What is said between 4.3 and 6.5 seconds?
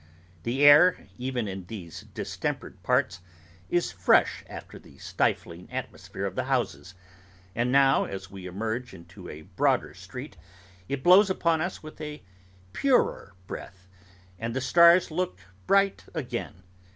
after the stifling atmosphere of the